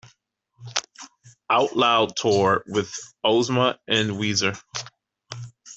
Outloud 1.51 2.15
tour 2.15 2.63
with 2.65 2.91
Ozma 3.23 3.79
and 3.87 4.09
Weezer. 4.13 4.59